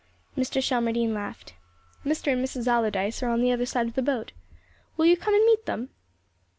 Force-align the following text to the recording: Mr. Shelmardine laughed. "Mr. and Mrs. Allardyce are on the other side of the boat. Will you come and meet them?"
Mr. 0.35 0.63
Shelmardine 0.63 1.13
laughed. 1.13 1.53
"Mr. 2.03 2.33
and 2.33 2.43
Mrs. 2.43 2.65
Allardyce 2.65 3.21
are 3.21 3.29
on 3.29 3.39
the 3.39 3.51
other 3.51 3.67
side 3.67 3.85
of 3.85 3.93
the 3.93 4.01
boat. 4.01 4.31
Will 4.97 5.05
you 5.05 5.15
come 5.15 5.35
and 5.35 5.45
meet 5.45 5.67
them?" 5.67 5.89